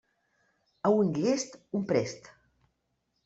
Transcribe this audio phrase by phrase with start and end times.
[0.89, 2.31] A un llest, un prest.